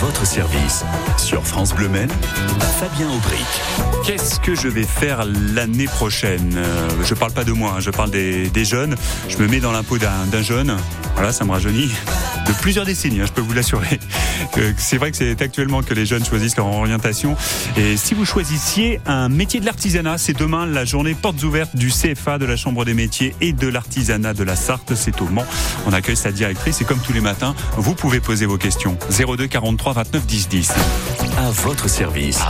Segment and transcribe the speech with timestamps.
[0.00, 0.84] votre service.
[1.18, 2.10] Sur France Bleu Maine,
[2.78, 3.44] Fabien Aubric.
[4.04, 5.24] Qu'est-ce que je vais faire
[5.54, 6.54] l'année prochaine?
[6.56, 8.96] Euh, Je parle pas de moi, hein, je parle des, des jeunes.
[9.28, 10.74] Je me mets dans l'impôt d'un jeune.
[11.14, 11.90] Voilà, ça me rajeunit
[12.46, 13.98] de plusieurs décennies, hein, je peux vous l'assurer.
[14.56, 17.36] Euh, C'est vrai que c'est actuellement que les jeunes choisissent leur orientation.
[17.76, 21.90] Et si vous choisissiez un métier de l'artisanat, c'est demain la journée portes ouvertes du
[21.90, 24.94] CFA, de la Chambre des métiers et de l'artisanat de la Sarthe.
[24.96, 25.44] C'est au Mans.
[25.86, 28.96] On accueille sa directrice et comme tous les matins, vous pouvez poser vos questions.
[29.10, 30.72] 02 43 29 10 10.
[31.38, 32.40] À votre service.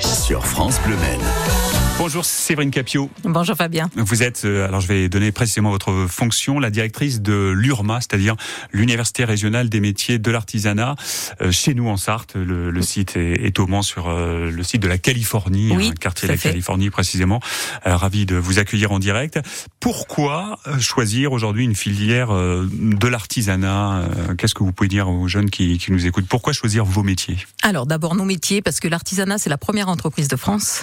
[0.00, 1.77] Sur France Bleu Maine.
[1.98, 3.10] Bonjour Séverine Capio.
[3.24, 3.90] Bonjour Fabien.
[3.96, 8.36] Vous êtes, euh, alors je vais donner précisément votre fonction, la directrice de l'URMA, c'est-à-dire
[8.70, 10.94] l'Université régionale des métiers de l'artisanat,
[11.40, 12.36] euh, chez nous en Sarthe.
[12.36, 15.88] Le, le site est, est au Mans sur euh, le site de la Californie, Oui,
[15.88, 16.50] hein, quartier de la fait.
[16.50, 17.40] Californie précisément.
[17.84, 19.40] Ravi de vous accueillir en direct.
[19.80, 25.78] Pourquoi choisir aujourd'hui une filière de l'artisanat Qu'est-ce que vous pouvez dire aux jeunes qui,
[25.78, 26.28] qui nous écoutent?
[26.28, 27.38] Pourquoi choisir vos métiers?
[27.62, 30.82] Alors d'abord nos métiers, parce que l'artisanat c'est la première entreprise de France.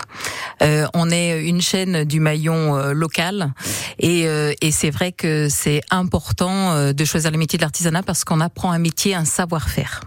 [0.62, 3.54] Euh, on est une chaîne du maillon euh, local
[4.00, 8.04] et, euh, et c'est vrai que c'est important euh, de choisir le métier de l'artisanat
[8.04, 10.02] parce qu'on apprend un métier, un savoir-faire.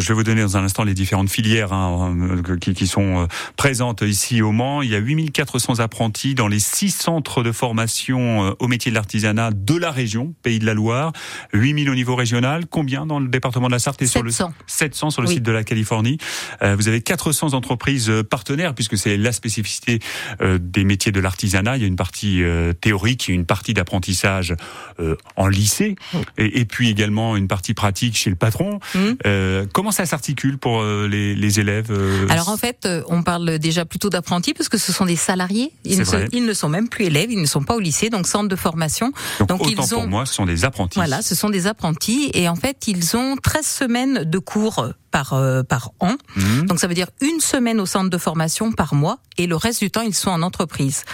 [0.00, 2.16] Je vais vous donner dans un instant les différentes filières hein,
[2.48, 4.82] euh, qui, qui sont euh, présentes ici au Mans.
[4.82, 8.96] Il y a 8400 apprentis dans les six centres de formation euh, au métier de
[8.96, 11.12] l'artisanat de la région, Pays de la Loire.
[11.52, 12.66] 8000 au niveau régional.
[12.66, 14.52] Combien dans le département de la Sarthe et sur le 700.
[14.66, 15.34] 700 sur le Oui.
[15.34, 16.18] site de la Californie.
[16.60, 20.00] Vous avez 400 entreprises partenaires puisque c'est la spécificité
[20.40, 21.76] des métiers de l'artisanat.
[21.76, 22.42] Il y a une partie
[22.80, 24.54] théorique et une partie d'apprentissage
[25.00, 25.96] euh, en lycée
[26.38, 28.78] et, puis également une partie pratique chez le patron.
[29.26, 33.22] Euh, comment ça s'articule pour euh, les, les élèves euh, Alors en fait, euh, on
[33.22, 35.72] parle déjà plutôt d'apprentis parce que ce sont des salariés.
[35.84, 36.28] Ils ne, sont, vrai.
[36.32, 38.56] ils ne sont même plus élèves, ils ne sont pas au lycée, donc centre de
[38.56, 39.12] formation.
[39.38, 40.98] donc, donc, autant ils pour moi, ce sont des apprentis.
[40.98, 45.32] Voilà, ce sont des apprentis et en fait, ils ont 13 semaines de cours par
[45.32, 46.16] euh, par an.
[46.36, 46.66] Mhm.
[46.66, 49.80] Donc ça veut dire une semaine au centre de formation par mois et le reste
[49.80, 51.04] du temps, ils sont en entreprise.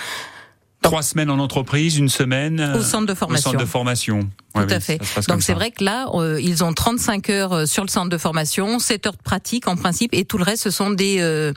[0.82, 3.50] Trois semaines en entreprise, une semaine Au centre de formation.
[3.50, 4.30] Au centre de formation.
[4.54, 4.98] Tout Ouais, à fait.
[5.28, 8.18] Donc c'est vrai que là, euh, ils ont 35 heures euh, sur le centre de
[8.18, 11.52] formation, 7 heures de pratique en principe, et tout le reste, ce sont des euh,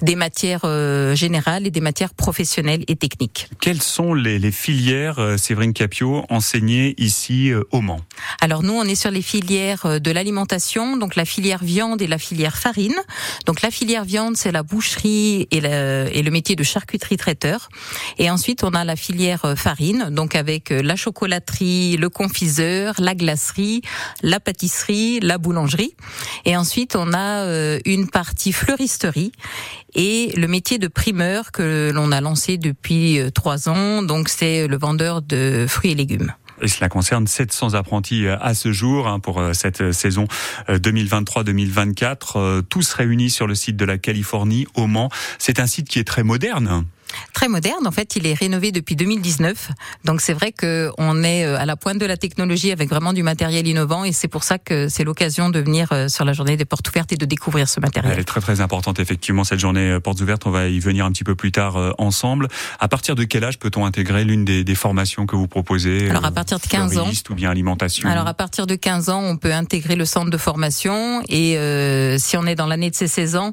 [0.00, 3.48] des matières euh, générales et des matières professionnelles et techniques.
[3.60, 8.00] Quelles sont les, les filières, euh, Séverine Capio, enseignées ici euh, au Mans?
[8.40, 12.18] Alors nous, on est sur les filières de l'alimentation, donc la filière viande et la
[12.18, 12.94] filière farine.
[13.46, 17.68] Donc la filière viande, c'est la boucherie et, la- et le métier de charcuterie traiteur.
[18.18, 22.08] Et ensuite, on a la filière farine, donc avec la chocolaterie, le
[22.98, 23.82] la glacerie,
[24.22, 25.94] la pâtisserie, la boulangerie.
[26.44, 29.32] Et ensuite, on a euh, une partie fleuristerie
[29.94, 34.02] et le métier de primeur que l'on a lancé depuis euh, trois ans.
[34.02, 36.32] Donc c'est le vendeur de fruits et légumes.
[36.62, 40.26] Et cela concerne 700 apprentis euh, à ce jour hein, pour cette saison
[40.68, 42.16] euh, 2023-2024.
[42.36, 45.10] Euh, Tous réunis sur le site de la Californie au Mans.
[45.38, 46.84] C'est un site qui est très moderne.
[47.32, 47.86] Très moderne.
[47.86, 49.70] En fait, il est rénové depuis 2019.
[50.04, 53.12] Donc c'est vrai que on est euh, à la pointe de la technologie avec vraiment
[53.12, 56.32] du matériel innovant et c'est pour ça que c'est l'occasion de venir euh, sur la
[56.32, 58.18] journée des portes ouvertes et de découvrir ce Elle matériel.
[58.18, 60.46] est très très importante effectivement cette journée euh, portes ouvertes.
[60.46, 62.48] On va y venir un petit peu plus tard ensemble.
[62.80, 66.24] À partir de quel âge peut-on intégrer l'une des, des formations que vous proposez Alors,
[66.24, 67.10] à partir de 15 ans.
[67.30, 70.36] ou bien alimentation Alors à partir de 15 ans, on peut intégrer le centre de
[70.36, 73.52] formation et euh, si on est dans l'année de ses 16 ans,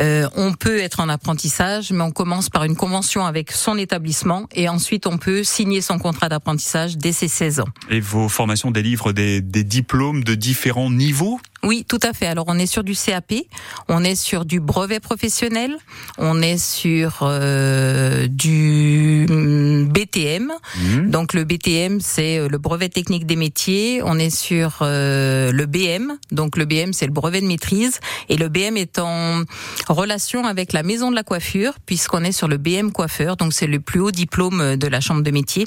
[0.00, 4.46] euh, on peut être en apprentissage, mais on commence par une convention avec son établissement
[4.54, 7.68] et ensuite on peut signer son contrat d'apprentissage dès ses 16 ans.
[7.90, 11.40] Et vos formations délivrent des, des diplômes de différents niveaux?
[11.66, 12.26] Oui, tout à fait.
[12.26, 13.34] Alors on est sur du CAP,
[13.88, 15.76] on est sur du brevet professionnel,
[16.16, 19.26] on est sur euh, du
[19.90, 20.52] BTM.
[20.78, 21.10] Mhm.
[21.10, 24.00] Donc le BTM c'est euh, le brevet technique des métiers.
[24.04, 26.12] On est sur euh, le BM.
[26.30, 27.98] Donc le BM c'est le brevet de maîtrise
[28.28, 29.42] et le BM est en
[29.88, 33.36] relation avec la maison de la coiffure puisqu'on est sur le BM coiffeur.
[33.36, 35.64] Donc c'est le plus haut diplôme de la chambre de métier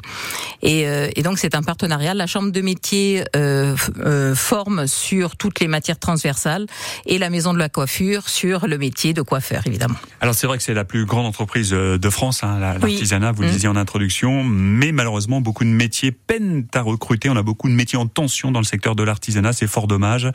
[0.61, 2.13] et, euh, et donc c'est un partenariat.
[2.13, 6.65] La chambre de métier euh, euh, forme sur toutes les matières transversales
[7.05, 9.95] et la maison de la coiffure sur le métier de coiffeur évidemment.
[10.21, 12.91] Alors c'est vrai que c'est la plus grande entreprise euh, de France, hein, Oui.
[12.91, 13.53] l'artisanat, vous le Mhm.
[13.53, 17.29] disiez en introduction, mais malheureusement beaucoup de métiers peinent à recruter.
[17.29, 20.29] On a beaucoup de métiers en tension dans le secteur de l'artisanat, c'est fort dommage.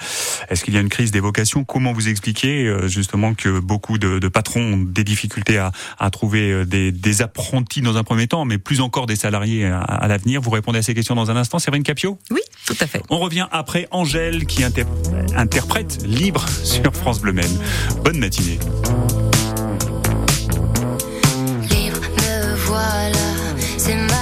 [0.49, 3.99] Est-ce qu'il y a une crise des vocations Comment vous expliquer euh, justement que beaucoup
[3.99, 8.05] de, de patrons ont des difficultés à, à trouver euh, des, des apprentis dans un
[8.05, 11.14] premier temps, mais plus encore des salariés à, à l'avenir Vous répondez à ces questions
[11.14, 13.02] dans un instant, Séverine Capio Oui, tout à fait.
[13.11, 14.84] On revient après Angèle qui inter-
[15.37, 17.58] interprète Libre sur France Bleu Maine.
[18.05, 18.58] Bonne matinée.
[21.70, 23.19] Libre, me voilà,
[23.78, 24.13] c'est ma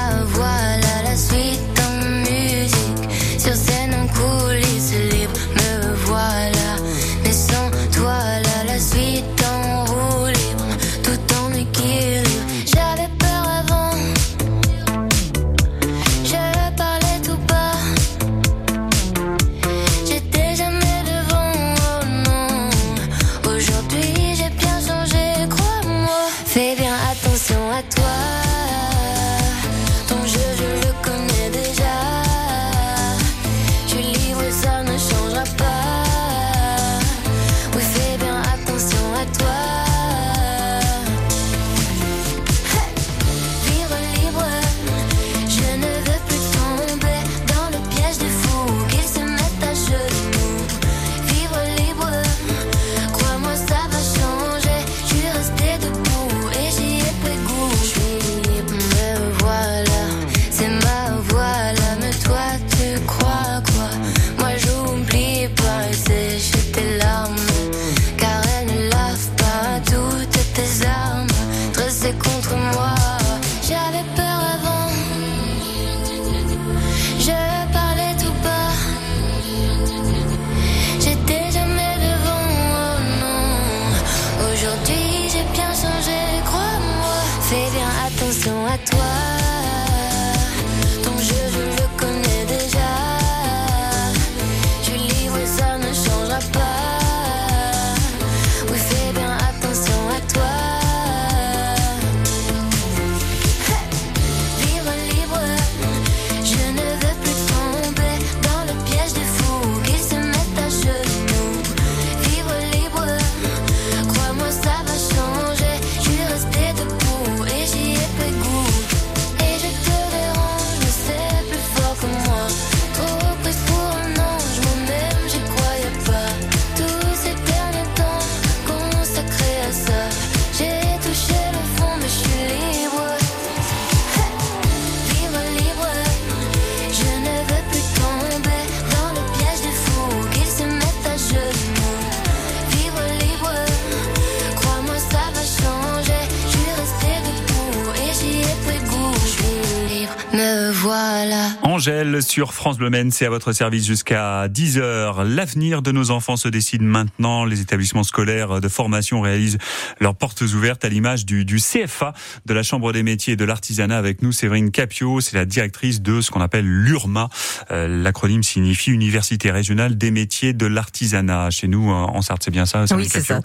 [152.33, 155.23] sur France Bleu c'est à votre service jusqu'à 10h.
[155.23, 157.45] L'avenir de nos enfants se décide maintenant.
[157.45, 159.59] Les établissements scolaires de formation réalisent
[160.01, 162.15] leurs portes ouvertes à l'image du, du, CFA
[162.47, 163.99] de la Chambre des métiers et de l'artisanat.
[163.99, 167.29] Avec nous, Séverine Capio, c'est la directrice de ce qu'on appelle l'URMA.
[167.71, 171.51] Euh, L'acronyme signifie Université régionale des métiers de l'artisanat.
[171.51, 173.41] Chez nous, en Sarthe, c'est bien ça Oui, c'est ça.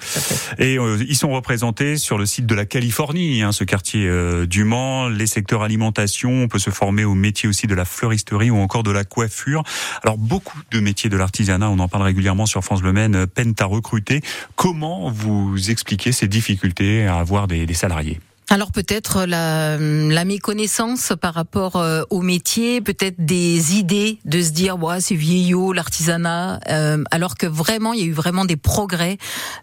[0.60, 4.46] Et euh, ils sont représentés sur le site de la Californie, hein, ce quartier euh,
[4.46, 6.32] du Mans, les secteurs alimentation.
[6.44, 9.64] On peut se former au métier aussi de la fleuristerie ou encore de la coiffure.
[10.04, 13.56] Alors beaucoup de métiers de l'artisanat, on en parle régulièrement sur France Bleu Maine, peinent
[13.60, 14.22] à recruter.
[14.56, 18.20] Comment vous expliquez ces difficultés à avoir des salariés?
[18.50, 24.52] Alors peut-être la, la, méconnaissance par rapport euh, au métier, peut-être des idées de se
[24.52, 28.56] dire ouais, c'est vieillot l'artisanat, euh, alors que vraiment il y a eu vraiment des
[28.56, 29.18] progrès.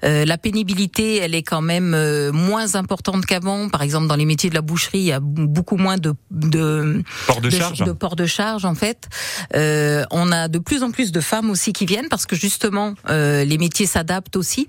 [0.05, 3.71] Euh, la pénibilité, elle est quand même euh, moins importante qu'avant.
[3.71, 7.03] Par exemple dans les métiers de la boucherie, il y a beaucoup moins de de
[7.27, 9.09] port de, charge, de port de charge en fait.
[9.57, 12.95] Euh, on a de plus en plus de femmes aussi qui viennent parce que justement
[13.09, 14.67] les métiers s'adaptent aussi.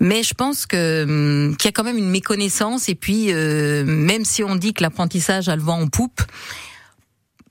[0.00, 3.32] Mais je pense que hum, qu'il y a quand même une méconnaissance et puis
[3.86, 6.22] même si on dit que l'apprentissage a le vent en poupe,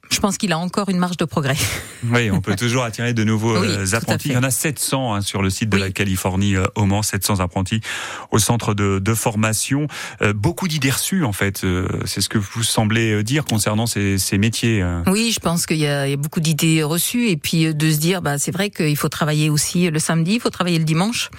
[0.10, 1.58] je pense qu'il a encore une marge de progrès.
[2.12, 4.30] Oui, on peut toujours attirer de nouveaux oui, euh, apprentis.
[4.30, 5.82] Il y en a 700 hein, sur le site de oui.
[5.82, 7.82] la Californie euh, au Mans, 700 apprentis
[8.30, 9.88] au centre de, de formation.
[10.22, 11.64] Euh, beaucoup d'idées reçues en fait.
[11.64, 14.86] Euh, c'est ce que vous semblez dire concernant ces, ces métiers.
[15.08, 18.22] Oui, je pense qu'il y, y, a beaucoup d'idées reçues et puis de se dire,
[18.22, 21.32] bah c'est vrai qu'il faut travailler aussi le samedi, il faut travailler le dimanche.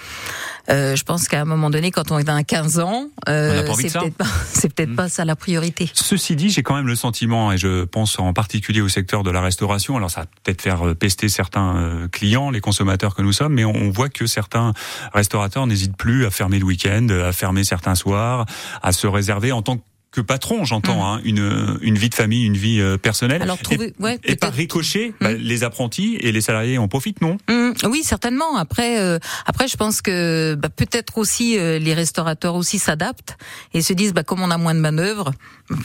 [0.67, 4.85] Je pense qu'à un moment donné, quand on est à 15 ans, c'est peut-être pas,
[4.85, 4.95] mmh.
[4.95, 5.89] pas ça la priorité.
[5.93, 9.31] Ceci dit, j'ai quand même le sentiment, et je pense en particulier au secteur de
[9.31, 9.95] la restauration.
[9.95, 13.63] Alors ça peut-être faire euh, pester certains euh, clients, les consommateurs que nous sommes, mais
[13.63, 14.73] on voit que certains
[15.13, 18.45] restaurateurs n'hésitent plus à fermer le week-end, à fermer certains soirs,
[18.83, 21.17] à se réserver en tant que que patron, j'entends, mmh.
[21.17, 23.43] hein, une, une vie de famille, une vie euh, personnelle.
[23.43, 25.13] Alors, trouver, et, ouais, et par ricochet, mmh.
[25.23, 27.37] bah, les apprentis et les salariés en profitent, non?
[27.47, 28.57] Mmh, Oui, certainement.
[28.57, 33.37] Après, euh, après, je pense que bah, peut-être aussi euh, les restaurateurs aussi s'adaptent
[33.75, 35.31] et se disent, bah, comme on a moins de manœuvres,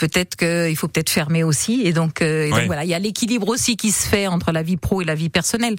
[0.01, 1.83] peut-être qu'il faut peut-être fermer aussi.
[1.85, 2.67] Et donc, euh, et donc ouais.
[2.67, 5.15] voilà, il y a l'équilibre aussi qui se fait entre la vie pro et la
[5.15, 5.77] vie personnelle.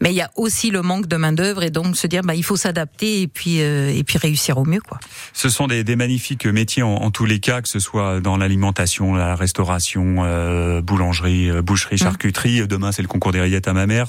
[0.00, 2.34] Mais il y a aussi le manque de main d'œuvre et donc se dire, bah,
[2.34, 4.98] il faut s'adapter et puis et puis réussir au mieux, quoi.
[5.34, 8.38] Ce sont des, des magnifiques métiers en, en tous les cas, que ce soit dans
[8.38, 12.62] l'alimentation, la restauration, euh, boulangerie, euh, boucherie, charcuterie.
[12.62, 12.66] Mmh.
[12.66, 14.06] Demain, c'est le concours des rillettes à ma mère,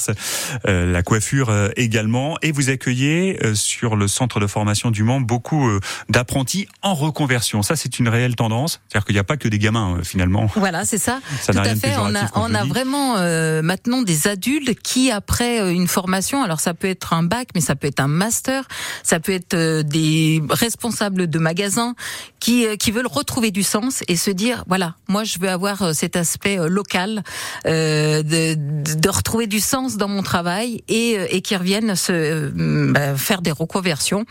[0.68, 2.38] euh, la coiffure euh, également.
[2.42, 5.70] Et vous accueillez sur le centre de formation du Mans beaucoup
[6.10, 7.62] d'apprentis en reconversion.
[7.63, 8.80] Ça, c'est une réelle tendance.
[8.88, 10.50] C'est-à-dire qu'il n'y a pas que des gamins finalement.
[10.56, 11.20] Voilà, c'est ça.
[11.42, 11.96] ça Tout à fait.
[12.00, 13.15] On a, on a vraiment
[13.62, 17.75] maintenant des adultes qui, après une formation, alors ça peut être un bac, mais ça
[17.75, 18.68] peut être un master,
[19.03, 21.96] ça peut être des responsables de magasins
[22.39, 26.15] qui, qui veulent retrouver du sens et se dire voilà, moi je veux avoir cet
[26.15, 27.24] aspect local,
[27.65, 32.91] euh, de, de, retrouver du sens dans mon travail et, et qui reviennent se euh,
[32.91, 34.25] bah, faire des reconversions.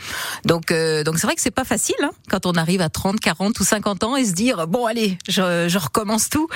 [0.44, 3.20] Donc euh, donc c'est vrai que c'est pas facile hein, quand on arrive à 30,
[3.20, 6.48] 40 ou 50 ans et se dire bon allez, je, je recommence tout.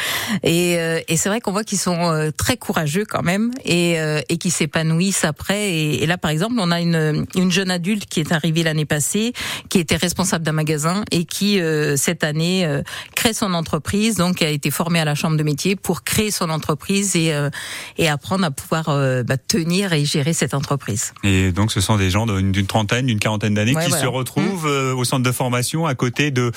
[0.42, 0.72] Et,
[1.08, 3.96] et c'est vrai qu'on voit qu'ils sont très courageux quand même et,
[4.28, 5.70] et qui s'épanouissent après.
[5.70, 8.84] Et, et, là par exemple, on a une, une jeune adulte qui est arrivée l'année
[8.84, 9.32] passée,
[9.68, 11.60] qui était responsable d'un magasin et qui
[11.96, 12.65] cette année
[13.14, 16.50] crée son entreprise, donc a été formée à la chambre de métier pour créer son
[16.50, 17.50] entreprise et, euh,
[17.98, 21.12] et apprendre à pouvoir euh, bah, tenir et gérer cette entreprise.
[21.24, 24.04] Et donc ce sont des gens d'une trentaine, d'une quarantaine d'années ouais, qui voilà.
[24.04, 24.98] se retrouvent mmh.
[24.98, 26.52] au centre de formation à côté de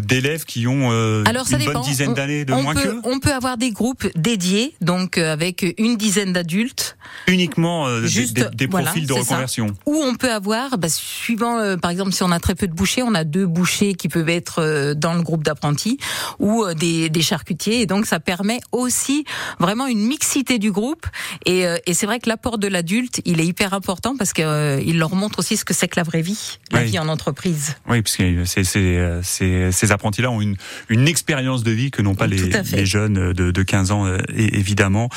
[0.00, 0.90] d'élèves qui ont
[1.26, 1.72] Alors, une dépend.
[1.72, 3.00] bonne dizaine d'années de on moins peut, qu'eux.
[3.04, 6.96] On peut avoir des groupes dédiés, donc avec une dizaine d'adultes.
[7.26, 9.68] Uniquement Juste, des, des, profils voilà, de reconversion.
[9.68, 9.74] Ça.
[9.86, 13.02] Ou on peut avoir, bah, suivant, par exemple, si on a très peu de bouchers,
[13.02, 15.98] on a deux bouchers qui peuvent être dans le groupe d'apprentis
[16.38, 17.80] ou des, des, charcutiers.
[17.80, 19.24] Et donc, ça permet aussi
[19.58, 21.06] vraiment une mixité du groupe.
[21.46, 24.92] Et, et c'est vrai que l'apport de l'adulte, il est hyper important parce qu'il euh,
[24.92, 26.86] leur montre aussi ce que c'est que la vraie vie, la oui.
[26.86, 27.76] vie en entreprise.
[27.88, 30.56] Oui, parce que ces, ces, ces, ces apprentis-là ont une,
[30.88, 34.18] une expérience de vie que n'ont pas les, les, jeunes de, de 15 ans, euh,
[34.34, 35.08] évidemment.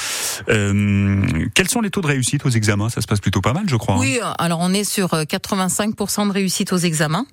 [0.49, 1.21] Euh,
[1.53, 2.89] quels sont les taux de réussite aux examens?
[2.89, 3.97] Ça se passe plutôt pas mal, je crois.
[3.97, 4.33] Oui, hein.
[4.37, 7.25] alors on est sur 85% de réussite aux examens.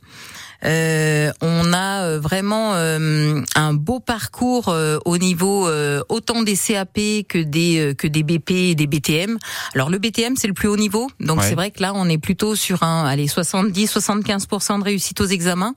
[0.65, 5.69] Euh, on a vraiment euh, un beau parcours euh, au niveau
[6.09, 6.95] autant des CAP
[7.29, 9.39] que des que des BP et des BTM.
[9.75, 11.49] Alors le BTM c'est le plus haut niveau, donc ouais.
[11.49, 15.27] c'est vrai que là on est plutôt sur un allez 70 75% de réussite aux
[15.27, 15.75] examens,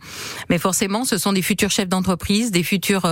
[0.50, 3.06] mais forcément ce sont des futurs chefs d'entreprise, des futurs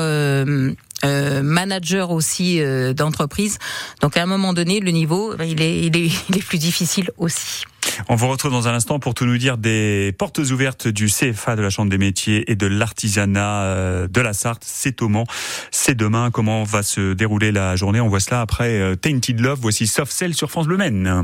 [1.05, 3.59] euh, manager aussi euh, d'entreprise.
[4.01, 7.11] Donc à un moment donné, le niveau, il est, il est, il est plus difficile
[7.17, 7.63] aussi.
[8.09, 11.55] On vous retrouve dans un instant pour tout nous dire des portes ouvertes du CFA
[11.55, 14.63] de la Chambre des métiers et de l'artisanat euh, de la Sarthe.
[14.65, 15.27] C'est au Mans,
[15.71, 16.31] c'est demain.
[16.31, 18.01] Comment va se dérouler la journée?
[18.01, 19.59] On voit cela après Tainted Love.
[19.61, 21.23] Voici Soft Cell sur France Bleu Maine.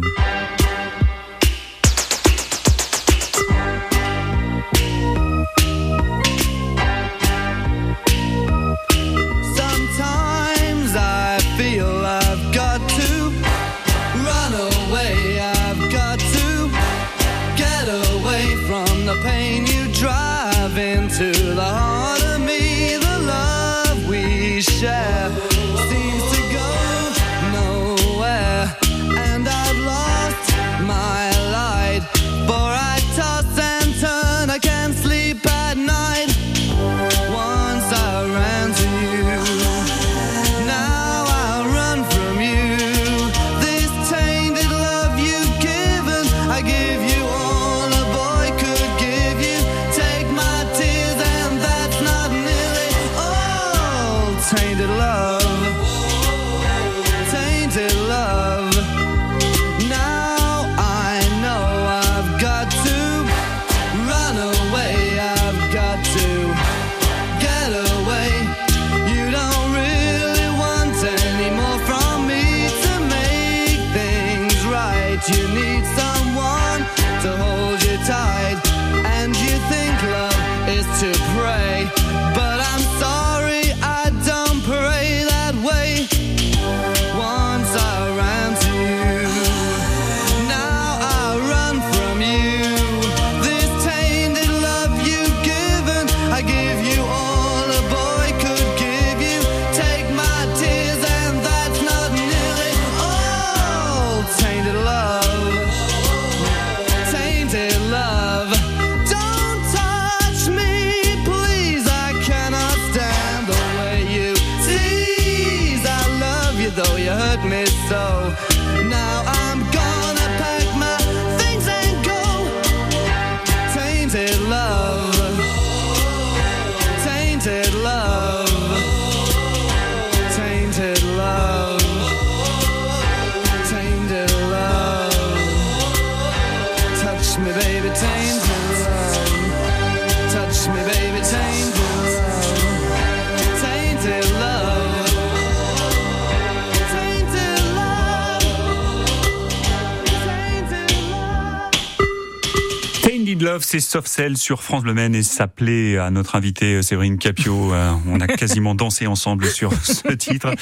[153.41, 157.17] Love, c'est Soft Cell sur France Bleu Maine et s'appelait à notre invité euh, Séverine
[157.17, 157.73] Capio.
[157.73, 160.53] Euh, On a quasiment dansé ensemble sur ce titre.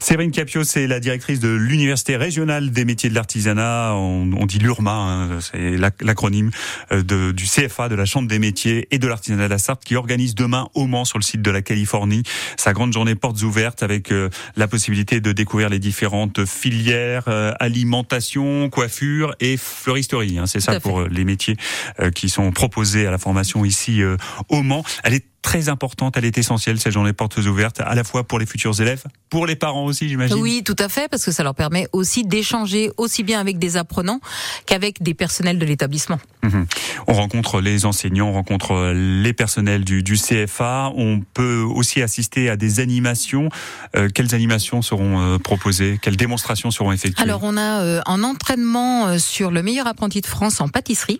[0.00, 3.92] Séverine Capio, c'est la directrice de l'Université régionale des métiers de l'artisanat.
[3.96, 6.50] On, on dit l'URMA, hein, c'est l'ac- l'acronyme
[6.90, 9.84] euh, de- du CFA, de la Chambre des métiers et de l'artisanat de la Sarthe,
[9.84, 12.22] qui organise demain au Mans, sur le site de la Californie,
[12.56, 14.10] sa grande journée portes ouvertes avec
[14.56, 17.24] la possibilité de découvrir les différentes filières,
[17.60, 20.38] alimentation, coiffure et fleuristerie.
[20.38, 20.46] hein.
[20.46, 21.56] c'est ça pour les métiers
[22.00, 24.16] euh, qui sont proposés à la formation ici euh,
[24.48, 24.84] au Mans.
[25.02, 28.38] Elle est très importante, elle est essentielle cette journée portes ouvertes, à la fois pour
[28.38, 30.36] les futurs élèves, pour les parents aussi, j'imagine.
[30.36, 33.76] Oui, tout à fait, parce que ça leur permet aussi d'échanger aussi bien avec des
[33.76, 34.20] apprenants
[34.66, 36.20] qu'avec des personnels de l'établissement.
[36.44, 36.66] Mhm.
[37.08, 40.92] On rencontre les enseignants, on rencontre les personnels du, du CFA.
[40.96, 43.48] On peut aussi assister à des animations.
[43.96, 45.98] Euh, quelles animations seront euh, proposées?
[46.00, 47.22] Quelles démonstrations seront effectuées?
[47.22, 51.18] Alors on a euh, un entraînement sur le meilleur apprenti de France en pâtisserie.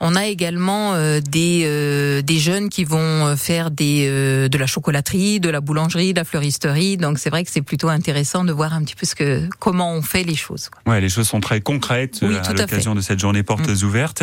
[0.00, 4.58] On a également euh, des euh, des jeunes qui vont euh, faire des euh, de
[4.58, 6.96] la chocolaterie, de la boulangerie, de la fleuristerie.
[6.96, 9.92] Donc c'est vrai que c'est plutôt intéressant de voir un petit peu ce que comment
[9.92, 10.68] on fait les choses.
[10.68, 10.92] quoi.
[10.92, 14.22] Ouais, les choses sont très concrètes Oui, à l'occasion de cette journée portes ouvertes.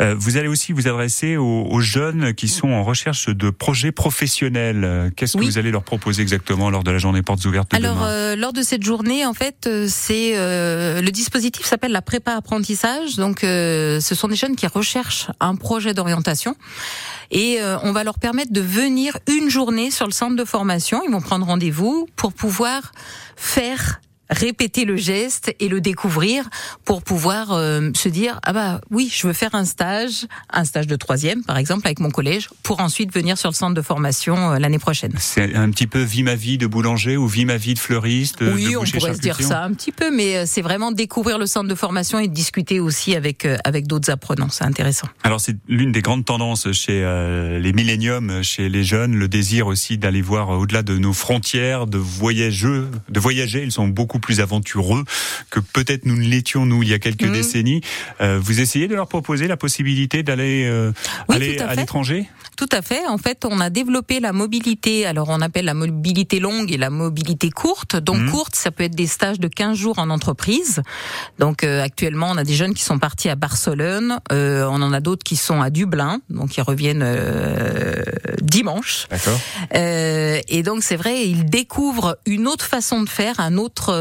[0.00, 3.92] Euh, vous allez aussi vous adresser aux, aux jeunes qui sont en recherche de projets
[3.92, 5.12] professionnels.
[5.16, 5.46] Qu'est-ce Oui.
[5.46, 8.08] que vous allez leur proposer exactement lors de la journée portes ouvertes de Alors demain?
[8.08, 13.16] euh, lors de cette journée, en fait, c'est euh, le dispositif s'appelle la prépa apprentissage.
[13.16, 15.05] Donc euh, ce sont des jeunes qui recherchent
[15.40, 16.56] un projet d'orientation
[17.30, 21.02] et euh, on va leur permettre de venir une journée sur le centre de formation.
[21.04, 22.92] Ils vont prendre rendez-vous pour pouvoir
[23.36, 26.48] faire répéter le geste et le découvrir
[26.84, 30.86] pour pouvoir euh, se dire ah bah oui je veux faire un stage un stage
[30.86, 34.52] de troisième par exemple avec mon collège pour ensuite venir sur le centre de formation
[34.52, 37.56] euh, l'année prochaine C'est un petit peu vie ma vie de boulanger ou vie ma
[37.56, 38.42] vie de fleuriste.
[38.42, 41.38] de oui, on pourrait se dire ça un petit peu, mais euh, c'est vraiment découvrir
[41.38, 44.48] le centre de formation et discuter aussi avec euh, avec d'autres apprenants.
[44.50, 45.08] C'est intéressant.
[45.22, 49.66] Alors c'est l'une des grandes tendances chez euh, les milléniums, chez les jeunes, le désir
[49.66, 53.62] aussi d'aller voir au-delà de nos frontières, de voyager, de voyager.
[53.62, 55.04] Ils sont beaucoup beaucoup plus aventureux
[55.50, 57.32] que peut-être nous ne l'étions nous il y a quelques Mhm.
[57.32, 57.80] décennies.
[58.20, 60.92] Euh, vous essayez de leur proposer la possibilité d'aller euh,
[61.28, 62.28] Oui, aller à l'étranger?
[62.56, 63.06] Tout à fait.
[63.06, 65.04] En fait, on a développé la mobilité.
[65.04, 67.96] Alors, on appelle la mobilité longue et la mobilité courte.
[67.96, 68.30] Donc, Mhm.
[68.30, 70.80] courte, ça peut être des stages de 15 jours en entreprise.
[71.38, 74.18] Donc, euh, actuellement, on a des jeunes qui sont partis à Barcelone.
[74.30, 76.20] On en a d'autres qui sont à Dublin.
[76.30, 77.04] Donc, ils reviennent
[78.40, 79.06] dimanche.
[79.10, 79.38] D'accord.
[79.74, 83.92] Et donc, c'est vrai, ils découvrent une autre façon de faire, un autre,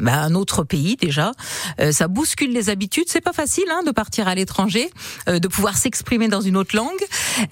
[0.00, 1.32] bah, un autre pays déjà.
[1.80, 3.06] Euh, ça bouscule les habitudes.
[3.08, 4.90] C'est pas facile hein, de partir à l'étranger,
[5.28, 6.90] euh, de pouvoir s'exprimer dans une autre langue.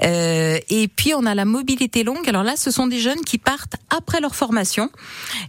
[0.03, 2.29] Euh, et puis on a la mobilité longue.
[2.29, 4.91] Alors là, ce sont des jeunes qui partent après leur formation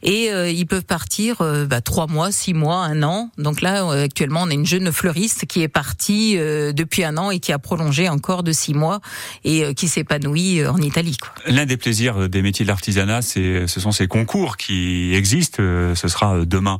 [0.04, 3.30] et euh, ils peuvent partir euh, bah, trois mois, six mois, un an.
[3.38, 7.18] Donc là, euh, actuellement, on a une jeune fleuriste qui est partie euh, depuis un
[7.18, 9.00] an et qui a prolongé encore de six mois
[9.44, 11.18] et euh, qui s'épanouit euh, en Italie.
[11.48, 15.62] L'un des plaisirs des métiers de l'artisanat, ce sont ces concours qui existent.
[15.96, 16.80] Ce sera euh, demain,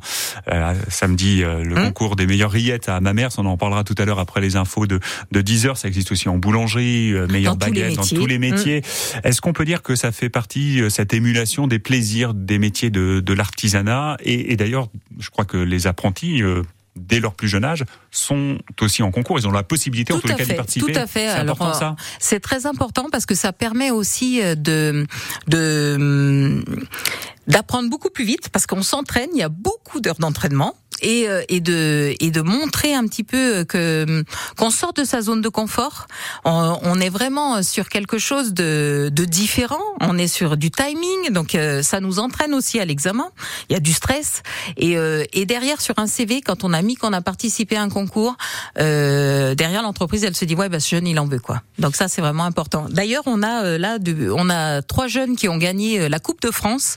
[0.52, 1.84] euh, samedi, euh, le Hum.
[1.86, 3.28] concours des meilleures rillettes à Mamers.
[3.38, 5.00] On en parlera tout à l'heure après les infos de,
[5.32, 5.76] de 10 heures.
[5.78, 8.18] Ça existe aussi en boulangerie, euh, meilleures Dans tous les baguettes, dans métiers.
[8.18, 8.82] tous les métiers.
[9.24, 12.90] Est-ce qu'on peut dire que ça fait partie, euh, cette émulation des plaisirs des métiers
[12.90, 14.16] de, de l'artisanat?
[14.22, 16.62] Et, et d'ailleurs, je crois que les apprentis, euh,
[16.96, 19.38] dès leur plus jeune âge, sont aussi en concours.
[19.38, 20.92] Ils ont la possibilité, en Tout tous les cas, d'y participer.
[20.92, 21.26] tout à fait.
[21.26, 25.06] C'est Alors, important, euh, ça C'est très important parce que ça permet aussi euh, de
[25.46, 26.64] de hum,
[27.46, 29.28] d'apprendre beaucoup plus vite parce qu'on s'entraîne.
[29.34, 30.74] Il y a beaucoup d'heures d'entraînement.
[31.02, 34.24] Et, euh, et de et de montrer un petit peu que hum,
[34.56, 36.06] qu'on sort de sa zone de confort.
[36.44, 39.82] On, on est vraiment sur quelque chose de, de différent.
[40.00, 43.30] On est sur du timing, donc euh, ça nous entraîne aussi à l'examen.
[43.68, 44.42] Il y a du stress
[44.76, 47.82] et, euh, et derrière sur un CV, quand on a mis qu'on a participé à
[47.82, 48.36] un concours,
[48.78, 51.62] euh, derrière l'entreprise, elle se dit ouais, bah, ce jeune il en veut quoi.
[51.78, 52.86] Donc ça c'est vraiment important.
[52.90, 56.18] D'ailleurs, on a euh, là, de, on a trois jeunes qui ont gagné euh, la
[56.18, 56.96] Coupe de France,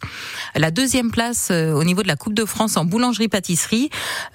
[0.56, 3.89] la deuxième place euh, au niveau de la Coupe de France en boulangerie-pâtisserie,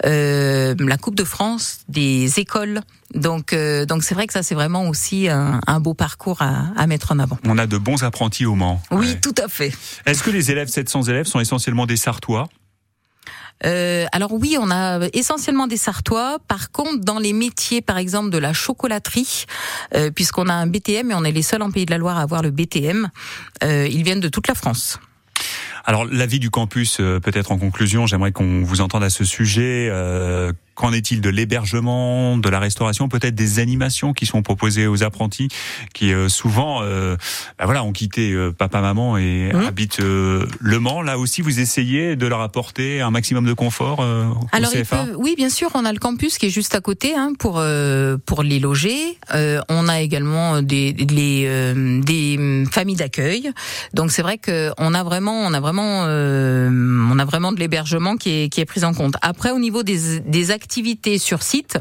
[0.05, 2.81] euh, la Coupe de France des écoles.
[3.13, 6.65] Donc euh, donc c'est vrai que ça c'est vraiment aussi un, un beau parcours à,
[6.75, 7.37] à mettre en avant.
[7.45, 8.81] On a de bons apprentis au Mans.
[8.91, 9.19] Oui, Ouais.
[9.19, 9.71] tout à fait.
[10.05, 12.47] Est-ce que les élèves 700 élèves sont essentiellement des Sartois?
[13.65, 16.39] Euh, alors oui, on a essentiellement des Sartois.
[16.47, 19.45] Par contre, dans les métiers, par exemple, de la chocolaterie,
[19.95, 22.17] euh, puisqu'on a un BTM et on est les seuls en Pays de la Loire
[22.17, 23.09] à avoir le BTM,
[23.63, 24.99] euh, ils viennent de toute la France.
[25.85, 29.23] Alors, la vie du campus, euh, peut-être en conclusion, j'aimerais qu'on vous entende à ce
[29.23, 29.89] sujet.
[30.75, 35.47] Qu'en est-il de l'hébergement, de la restauration, peut-être des animations qui sont proposées aux apprentis
[35.93, 37.15] qui euh, souvent, euh,
[37.57, 39.65] bah voilà, ont quitté euh, papa, maman et Mhm.
[39.67, 41.01] habitent euh, Le Mans.
[41.01, 44.81] Là aussi, vous essayez de leur apporter un maximum de confort euh, au Alors, ils
[44.81, 45.05] CFA.
[45.17, 48.17] oui, bien sûr, on a le campus qui est juste à côté hein, pour euh,
[48.25, 49.17] pour les loger.
[49.33, 53.51] Euh, on a également des les, euh, des familles d'accueil.
[53.93, 56.69] Donc c'est vrai que on a vraiment on a vraiment euh,
[57.11, 59.15] on a vraiment de l'hébergement qui est qui est pris en compte.
[59.21, 60.64] Après, au niveau des des activités
[61.17, 61.77] sur site,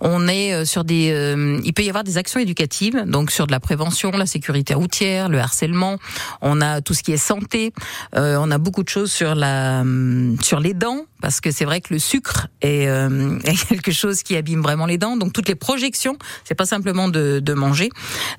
[0.00, 3.46] on est euh, sur des euh, il peut y avoir des actions éducatives, donc sur
[3.46, 5.98] de la prévention, la sécurité routière, le harcèlement.
[6.40, 7.72] On a tout ce qui est santé.
[8.16, 11.64] Euh, on a beaucoup de choses sur la hum, sur les dents parce que c'est
[11.64, 15.16] vrai que le sucre est, euh, est quelque chose qui abîme vraiment les dents.
[15.16, 17.90] Donc toutes les projections, c'est pas simplement de, de manger.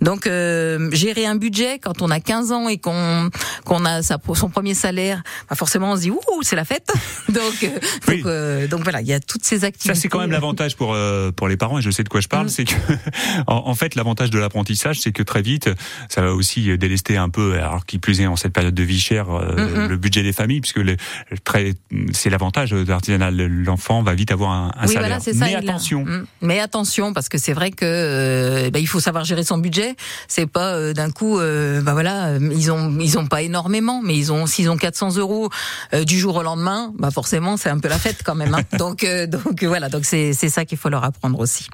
[0.01, 3.29] Donc euh, gérer un budget quand on a 15 ans et qu'on
[3.65, 6.87] qu'on a sa, son premier salaire, bah forcément on se dit ouh c'est la fête.
[7.29, 7.67] donc euh,
[8.07, 8.17] Oui.
[8.17, 9.93] donc, euh, donc voilà, il y a toutes ces activités.
[9.95, 12.21] Ça, c'est quand même l'avantage pour euh, pour les parents, et je sais de quoi
[12.21, 12.49] je parle, Mm.
[12.49, 12.73] c'est que
[13.47, 15.69] en, en fait l'avantage de l'apprentissage, c'est que très vite,
[16.09, 18.99] ça va aussi délester un peu, alors qui plus est en cette période de vie
[18.99, 19.87] chère, euh, Mm, mm.
[19.89, 20.95] le budget des familles, puisque le,
[21.43, 21.73] très
[22.13, 25.01] c'est l'avantage de l'artisanat, l'enfant va vite avoir un, un oui, salaire.
[25.09, 25.45] voilà, c'est ça.
[25.45, 26.25] Mais a- attention, Mm.
[26.41, 29.95] Mais attention, parce que c'est vrai que euh, bah, il faut savoir gérer son budget.
[30.27, 34.15] C'est pas euh, d'un coup, euh, bah voilà, ils ont ils ont pas énormément, mais
[34.15, 35.49] ils ont s'ils ont 400 euros
[35.93, 38.53] euh, du jour au lendemain, bah forcément c'est un peu la fête quand même.
[38.53, 38.61] Hein.
[38.77, 41.67] donc euh, donc voilà, donc c'est c'est ça qu'il faut leur apprendre aussi.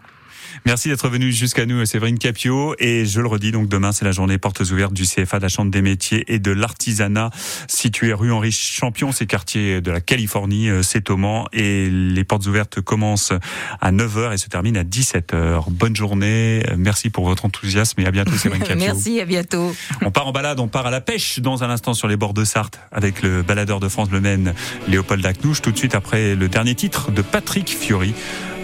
[0.66, 2.76] Merci d'être venu jusqu'à nous, Séverine Capio.
[2.80, 5.50] Et je le redis, donc demain, c'est la journée portes ouvertes du CFA de la
[5.50, 7.30] Chambre des métiers et de l'artisanat,
[7.68, 11.06] situé rue Henri Champion, c'est quartier de la Californie, euh, c'est.
[11.54, 13.34] Et les portes ouvertes commencent
[13.82, 15.70] à 9h et se terminent à 17h.
[15.70, 16.64] Bonne journée.
[16.78, 18.78] Merci pour votre enthousiasme et à bientôt, Séverine Capio.
[18.78, 19.76] Merci, à bientôt.
[20.02, 22.34] On part en balade, on part à la pêche dans un instant sur les bords
[22.34, 24.54] de Sarthe avec le baladeur de France Bleu Maine,
[24.88, 28.14] Léopold Acnouche, tout de suite après le dernier titre de Patrick Fiori.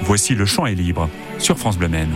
[0.04, 2.12] Voici Le champ est libre sur France Bleu Maine.